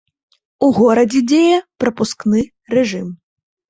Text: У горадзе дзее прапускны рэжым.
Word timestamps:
У 0.67 0.69
горадзе 0.79 1.23
дзее 1.33 1.61
прапускны 1.87 2.39
рэжым. 2.79 3.19